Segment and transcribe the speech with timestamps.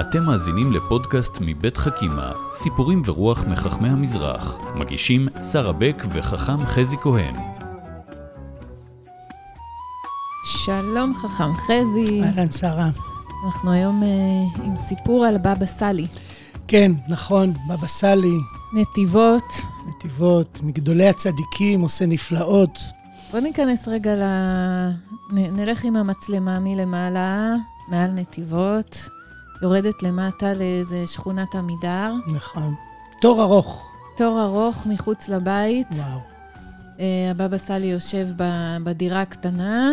[0.00, 4.58] אתם מאזינים לפודקאסט מבית חכימה, סיפורים ורוח מחכמי המזרח.
[4.74, 7.34] מגישים שרה בק וחכם חזי כהן.
[10.44, 12.22] שלום חכם חזי.
[12.22, 12.88] אהלן, שרה.
[13.46, 16.06] אנחנו היום uh, עם סיפור על בבא סאלי.
[16.68, 18.38] כן, נכון, בבא סאלי,
[18.72, 19.52] נתיבות.
[19.88, 22.78] נתיבות, מגדולי הצדיקים, עושה נפלאות.
[23.32, 24.22] בוא ניכנס רגע ל...
[25.32, 27.54] נ, נלך עם המצלמה מלמעלה,
[27.88, 29.08] מעל נתיבות,
[29.62, 32.14] יורדת למטה לאיזה שכונת עמידר.
[32.34, 32.74] נכון.
[33.20, 33.92] תור ארוך.
[34.16, 35.86] תור ארוך מחוץ לבית.
[35.92, 36.18] וואו.
[36.96, 38.44] Uh, הבבא סאלי יושב ב,
[38.84, 39.92] בדירה הקטנה,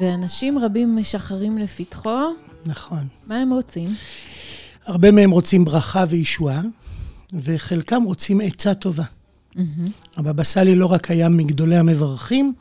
[0.00, 2.20] ואנשים רבים משחררים לפתחו.
[2.66, 3.06] נכון.
[3.26, 3.88] מה הם רוצים?
[4.86, 6.60] הרבה מהם רוצים ברכה וישועה,
[7.32, 9.04] וחלקם רוצים עצה טובה.
[9.54, 9.90] מהמם.
[10.16, 12.52] הבבא סאלי לא רק היה מגדולי המברכים,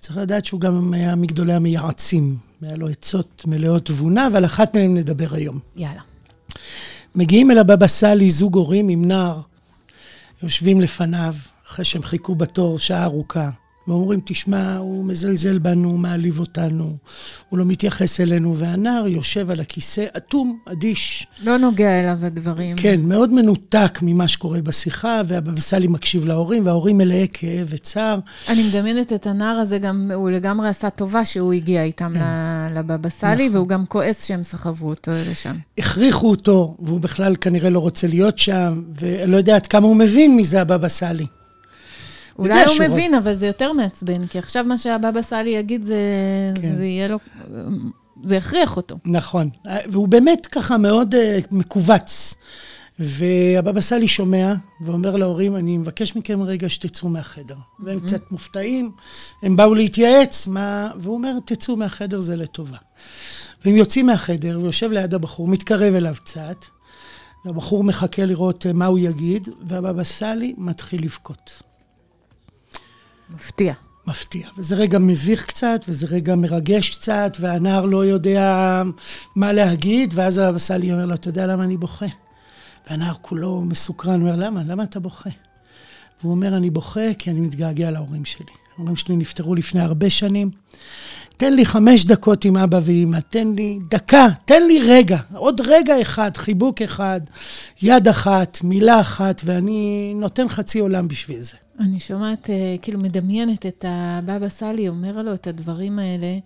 [0.00, 2.36] צריך לדעת שהוא גם היה מגדולי המייעצים.
[2.62, 5.58] היה לו עצות מלאות תבונה, ועל אחת מהם נדבר היום.
[5.76, 6.00] יאללה.
[7.14, 9.40] מגיעים אל הבבא סאלי זוג הורים עם נער,
[10.42, 11.34] יושבים לפניו,
[11.68, 13.50] אחרי שהם חיכו בתור שעה ארוכה,
[13.88, 16.96] ואומרים, תשמע, הוא מזלזל בנו, הוא מעליב אותנו,
[17.48, 21.26] הוא לא מתייחס אלינו, והנער יושב על הכיסא אטום, אדיש.
[21.44, 22.76] לא נוגע אליו הדברים.
[22.76, 28.18] כן, מאוד מנותק ממה שקורה בשיחה, והבבא סאלי מקשיב להורים, וההורים מלאי כאב וצער.
[28.48, 33.08] אני מדמיינת את הנער הזה, גם, הוא לגמרי עשה טובה שהוא הגיע איתם ל- לבבא
[33.08, 33.56] סאלי, נכון.
[33.56, 35.54] והוא גם כועס שהם סחבו אותו לשם.
[35.78, 40.36] הכריחו אותו, והוא בכלל כנראה לא רוצה להיות שם, ולא יודע עד כמה הוא מבין
[40.36, 41.26] מזה, הבבא סאלי.
[42.38, 46.00] אולי הוא שהוא- מבין, אבל זה יותר מעצבן, כי עכשיו מה שהבבא סאלי יגיד, זה,
[46.54, 46.76] כן.
[46.76, 47.18] זה יהיה לו...
[48.24, 48.96] זה יכריח אותו.
[49.04, 49.50] נכון,
[49.86, 51.18] והוא באמת ככה מאוד uh,
[51.50, 52.34] מכווץ.
[52.98, 57.56] והבבא סאלי שומע ואומר להורים, אני מבקש מכם רגע שתצאו מהחדר.
[57.80, 58.90] והם קצת מופתעים,
[59.42, 60.90] הם באו להתייעץ, מה...
[60.98, 62.76] והוא אומר, תצאו מהחדר, זה לטובה.
[63.64, 66.64] והם יוצאים מהחדר, ויושב ליד הבחור, מתקרב אליו קצת,
[67.44, 71.62] והבחור מחכה לראות אה, מה הוא יגיד, והבבא סאלי מתחיל לבכות.
[73.34, 73.74] מפתיע.
[74.06, 74.48] מפתיע.
[74.58, 78.82] וזה רגע מביך קצת, וזה רגע מרגש קצת, והנער לא יודע
[79.36, 82.06] מה להגיד, ואז הבבא סאלי אומר לו, אתה יודע למה אני בוכה?
[82.90, 84.62] והנער כולו מסוקרן, אומר, למה?
[84.66, 85.30] למה אתה בוכה?
[86.20, 88.52] והוא אומר, אני בוכה כי אני מתגעגע להורים שלי.
[88.76, 90.50] ההורים שלי נפטרו לפני הרבה שנים.
[91.36, 96.00] תן לי חמש דקות עם אבא ואמא, תן לי דקה, תן לי רגע, עוד רגע
[96.02, 97.20] אחד, חיבוק אחד,
[97.82, 101.56] יד אחת, מילה אחת, ואני נותן חצי עולם בשביל זה.
[101.80, 106.38] אני שומעת, אה, כאילו מדמיינת את הבבא סאלי אומר לו את הדברים האלה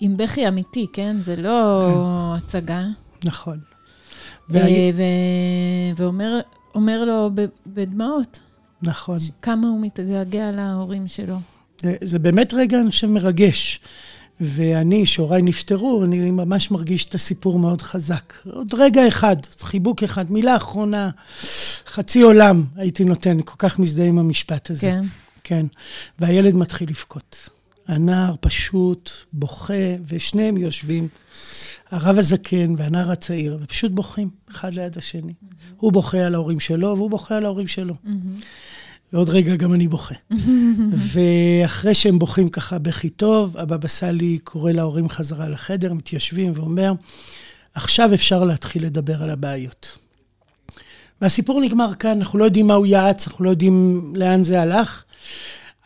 [0.00, 1.16] עם בכי אמיתי, כן?
[1.22, 1.82] זה לא
[2.36, 2.84] הצגה.
[3.24, 3.58] נכון.
[4.48, 4.60] וה...
[4.60, 5.02] וה- ו...
[5.96, 6.40] ואומר
[6.74, 7.30] אומר לו.
[7.66, 8.40] בדמעות
[8.82, 9.18] נכון.
[9.42, 11.36] כמה הוא מתגעגע להורים שלו.
[11.82, 13.80] זה, זה באמת רגע, אני חושב, מרגש.
[14.40, 18.34] ואני, שהוריי נפטרו, אני ממש מרגיש את הסיפור מאוד חזק.
[18.50, 21.10] עוד רגע אחד, חיבוק אחד, מילה אחרונה,
[21.86, 24.80] חצי עולם הייתי נותן, כל כך מזדהה עם המשפט הזה.
[24.80, 25.04] כן.
[25.44, 25.66] כן.
[26.18, 27.48] והילד מתחיל לבכות.
[27.88, 31.08] הנער פשוט בוכה, ושניהם יושבים,
[31.90, 35.32] הרב הזקן והנער הצעיר, ופשוט בוכים אחד ליד השני.
[35.76, 37.94] הוא בוכה על ההורים שלו, והוא בוכה על ההורים שלו.
[39.12, 40.14] ועוד רגע גם אני בוכה.
[41.12, 46.92] ואחרי שהם בוכים ככה בכי טוב, הבבא סאלי קורא להורים חזרה לחדר, מתיישבים ואומר,
[47.74, 49.98] עכשיו אפשר להתחיל לדבר על הבעיות.
[51.20, 55.04] והסיפור נגמר כאן, אנחנו לא יודעים מה הוא יעץ, אנחנו לא יודעים לאן זה הלך,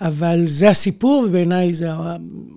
[0.00, 1.88] אבל זה הסיפור, ובעיניי זה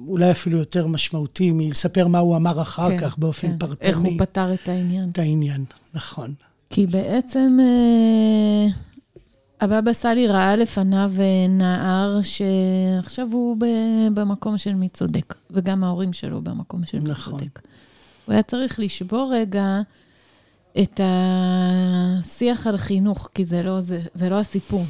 [0.08, 3.58] אולי אפילו יותר משמעותי מלספר מה הוא אמר אחר כן, כך באופן כן.
[3.58, 3.90] פרטני.
[3.90, 5.10] איך הוא פתר את העניין.
[5.10, 6.34] את העניין, נכון.
[6.70, 8.68] כי בעצם אה,
[9.62, 13.58] הבבא סאלי ראה לפניו אה, נער שעכשיו הוא
[14.14, 17.40] במקום של מי צודק, וגם ההורים שלו במקום של מי נכון.
[17.40, 17.60] צודק.
[18.26, 19.82] הוא היה צריך לשבור רגע
[20.82, 24.84] את השיח על חינוך, כי זה לא, זה, זה לא הסיפור.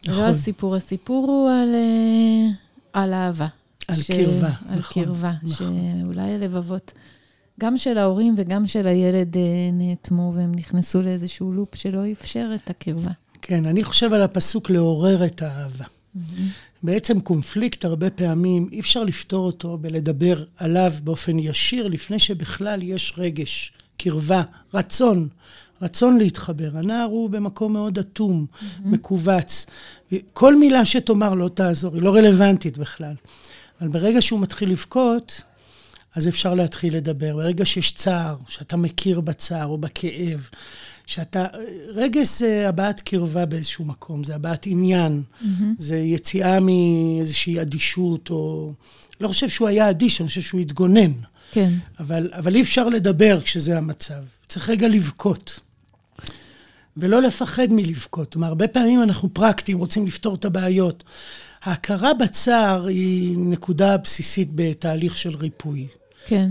[0.00, 0.28] זה לא נכון.
[0.28, 2.48] הסיפור, הסיפור הוא על, אה,
[2.92, 3.46] על אהבה.
[3.88, 5.76] על קרבה, על נכון, קרבה, נכון.
[6.04, 6.92] שאולי הלבבות,
[7.60, 9.42] גם של ההורים וגם של הילד אה,
[9.72, 13.10] נאטמו, והם נכנסו לאיזשהו לופ שלא אפשר את הקרבה.
[13.42, 15.84] כן, אני חושב על הפסוק לעורר את האהבה.
[16.82, 23.14] בעצם קונפליקט הרבה פעמים, אי אפשר לפתור אותו בלדבר עליו באופן ישיר, לפני שבכלל יש
[23.18, 24.42] רגש, קרבה,
[24.74, 25.28] רצון,
[25.82, 26.70] רצון להתחבר.
[26.74, 28.46] הנער הוא במקום מאוד אטום,
[28.84, 29.66] מכווץ.
[30.32, 33.14] כל מילה שתאמר לא תעזור, היא לא רלוונטית בכלל.
[33.80, 35.42] אבל ברגע שהוא מתחיל לבכות,
[36.14, 37.36] אז אפשר להתחיל לדבר.
[37.36, 40.48] ברגע שיש צער, שאתה מכיר בצער או בכאב,
[41.06, 41.46] שאתה,
[41.94, 45.64] רגש זה הבעת קרבה באיזשהו מקום, זה הבעת עניין, mm-hmm.
[45.78, 48.72] זה יציאה מאיזושהי אדישות, או...
[49.20, 51.12] לא חושב שהוא היה אדיש, אני חושב שהוא התגונן.
[51.52, 51.72] כן.
[51.98, 54.22] אבל, אבל אי אפשר לדבר כשזה המצב.
[54.48, 55.60] צריך רגע לבכות.
[56.96, 58.32] ולא לפחד מלבכות.
[58.32, 61.04] כלומר, הרבה פעמים אנחנו פרקטיים, רוצים לפתור את הבעיות.
[61.62, 65.86] ההכרה בצער היא נקודה בסיסית בתהליך של ריפוי.
[66.26, 66.50] כן.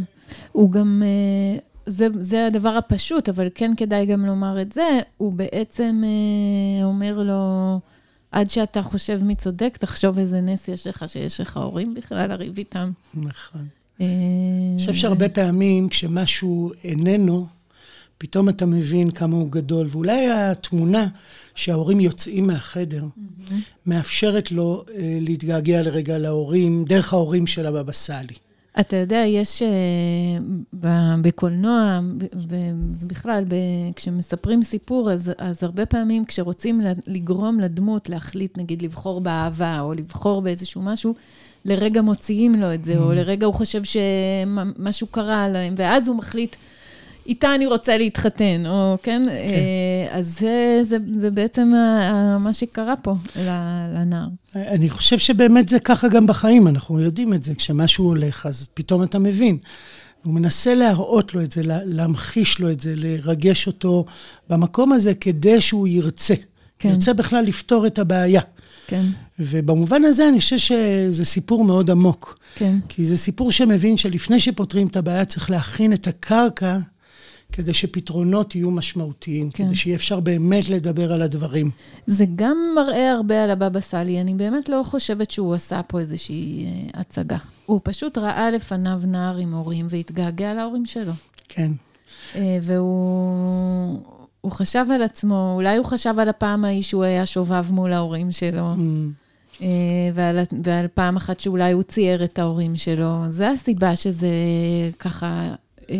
[0.51, 5.33] הוא גם, אה, זה, זה הדבר הפשוט, אבל כן כדאי גם לומר את זה, הוא
[5.33, 7.79] בעצם אה, אומר לו,
[8.31, 12.57] עד שאתה חושב מי צודק, תחשוב איזה נס יש לך שיש לך הורים בכלל לריב
[12.57, 12.91] איתם.
[13.13, 13.67] נכון.
[14.01, 14.05] אה,
[14.71, 17.47] אני חושב שהרבה פעמים כשמשהו איננו,
[18.17, 19.87] פתאום אתה מבין כמה הוא גדול.
[19.89, 21.07] ואולי התמונה
[21.55, 23.53] שההורים יוצאים מהחדר, mm-hmm.
[23.85, 28.33] מאפשרת לו אה, להתגעגע לרגע להורים, דרך ההורים של הבבא סאלי.
[28.79, 30.75] אתה יודע, יש uh,
[31.21, 31.99] בקולנוע,
[33.01, 33.43] ובכלל,
[33.95, 40.41] כשמספרים סיפור, אז, אז הרבה פעמים כשרוצים לגרום לדמות להחליט, נגיד, לבחור באהבה, או לבחור
[40.41, 41.13] באיזשהו משהו,
[41.65, 42.97] לרגע מוציאים לו את זה, mm.
[42.97, 46.55] או לרגע הוא חושב שמשהו קרה להם, ואז הוא מחליט,
[47.25, 49.21] איתה אני רוצה להתחתן, או כן?
[49.25, 49.29] כן.
[49.29, 51.73] אה, אז זה, זה, זה בעצם
[52.39, 53.15] מה שקרה פה
[53.93, 54.27] לנער.
[54.55, 57.55] אני חושב שבאמת זה ככה גם בחיים, אנחנו יודעים את זה.
[57.55, 59.57] כשמשהו הולך, אז פתאום אתה מבין.
[60.23, 64.05] הוא מנסה להראות לו את זה, להמחיש לו את זה, לרגש אותו
[64.49, 66.33] במקום הזה כדי שהוא ירצה.
[66.79, 66.89] כן.
[66.89, 68.41] ירצה בכלל לפתור את הבעיה.
[68.87, 69.05] כן.
[69.39, 72.39] ובמובן הזה אני חושב שזה סיפור מאוד עמוק.
[72.55, 72.77] כן.
[72.89, 76.77] כי זה סיפור שמבין שלפני שפותרים את הבעיה צריך להכין את הקרקע
[77.55, 79.65] כדי שפתרונות יהיו משמעותיים, כן.
[79.65, 81.71] כדי שיהיה אפשר באמת לדבר על הדברים.
[82.07, 84.21] זה גם מראה הרבה על הבבא סאלי.
[84.21, 87.37] אני באמת לא חושבת שהוא עשה פה איזושהי אה, הצגה.
[87.65, 91.11] הוא פשוט ראה לפניו נער עם הורים והתגעגע להורים שלו.
[91.49, 91.71] כן.
[92.35, 93.99] אה, והוא
[94.41, 98.31] הוא חשב על עצמו, אולי הוא חשב על הפעם ההיא שהוא היה שובב מול ההורים
[98.31, 98.73] שלו.
[98.73, 99.61] Mm.
[99.61, 99.67] אה,
[100.13, 103.23] ועל, ועל פעם אחת שאולי הוא צייר את ההורים שלו.
[103.29, 104.27] זו הסיבה שזה
[104.99, 105.55] ככה
[105.89, 105.95] אה,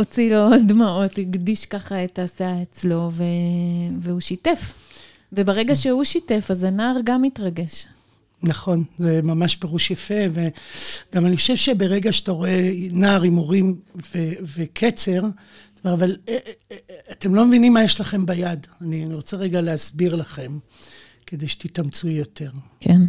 [0.00, 3.22] הוציא לו דמעות, הקדיש ככה את הסאה אצלו, ו...
[4.00, 4.72] והוא שיתף.
[5.32, 7.86] וברגע שהוא שיתף, אז הנער גם מתרגש.
[8.42, 13.76] נכון, זה ממש פירוש יפה, וגם אני חושב שברגע שאתה רואה נער עם הורים
[14.14, 15.22] ו- וקצר,
[15.84, 18.66] אבל אה, אה, אה, אתם לא מבינים מה יש לכם ביד.
[18.80, 20.58] אני רוצה רגע להסביר לכם,
[21.26, 22.50] כדי שתתאמצו יותר.
[22.80, 23.00] כן.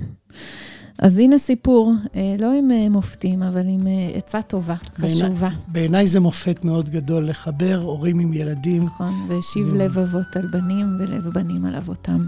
[1.02, 1.94] אז הנה סיפור,
[2.40, 5.50] לא עם מופתים, אבל עם עצה טובה, חשובה.
[5.68, 8.84] בעיניי זה מופת מאוד גדול לחבר הורים עם ילדים.
[8.84, 12.20] נכון, והשיב לב אבות על בנים ולב בנים על אבותם.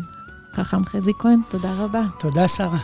[0.53, 2.03] חכם חזי כהן, תודה רבה.
[2.19, 2.79] תודה, שרה.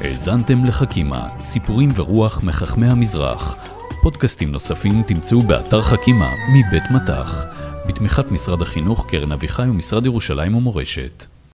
[0.00, 3.56] האזנתם לחכימה, סיפורים ורוח מחכמי המזרח.
[4.02, 7.44] פודקאסטים נוספים תמצאו באתר חכימה מבית מטח,
[7.88, 11.24] בתמיכת משרד החינוך, קרן אביחי ומשרד ירושלים ומורשת.